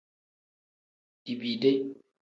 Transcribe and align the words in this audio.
Dibide. 1.25 1.71